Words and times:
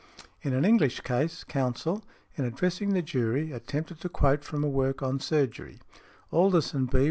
In 0.41 0.53
an 0.53 0.65
English 0.65 1.01
case, 1.01 1.43
counsel, 1.43 2.01
in 2.35 2.43
addressing 2.43 2.95
the 2.95 3.03
jury, 3.03 3.51
attempted 3.51 4.01
to 4.01 4.09
quote 4.09 4.43
from 4.43 4.63
a 4.63 4.67
work 4.67 5.03
on 5.03 5.19
surgery; 5.19 5.79
Alderson, 6.31 6.87
B. 6.87 6.97